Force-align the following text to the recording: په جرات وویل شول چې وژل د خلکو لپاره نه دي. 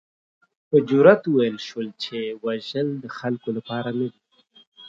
په 0.69 0.77
جرات 0.89 1.21
وویل 1.27 1.57
شول 1.67 1.87
چې 2.03 2.17
وژل 2.45 2.87
د 3.03 3.05
خلکو 3.17 3.49
لپاره 3.57 3.89
نه 3.99 4.07
دي. 4.11 4.19